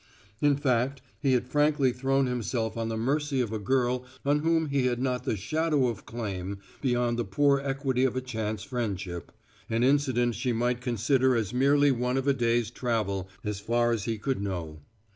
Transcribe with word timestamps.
In 0.41 0.57
fact, 0.57 0.99
he 1.19 1.33
had 1.33 1.47
frankly 1.47 1.91
thrown 1.93 2.25
himself 2.25 2.75
on 2.75 2.89
the 2.89 2.97
mercy 2.97 3.39
of 3.39 3.53
a 3.53 3.59
girl 3.59 4.03
on 4.25 4.39
whom 4.39 4.69
he 4.69 4.87
had 4.87 4.99
not 4.99 5.25
the 5.25 5.37
shadow 5.37 5.85
of 5.89 6.07
claim 6.07 6.57
beyond 6.81 7.19
the 7.19 7.23
poor 7.23 7.59
equity 7.59 8.03
of 8.03 8.15
a 8.15 8.21
chance 8.21 8.63
friendship 8.63 9.31
an 9.69 9.83
incident 9.83 10.33
she 10.33 10.53
might 10.53 10.81
consider 10.81 11.35
as 11.35 11.53
merely 11.53 11.91
one 11.91 12.17
of 12.17 12.27
a 12.27 12.33
day's 12.33 12.71
travel 12.71 13.29
as 13.43 13.59
far 13.59 13.91
as 13.91 14.05
he 14.05 14.17
could 14.17 14.41
know. 14.41 14.79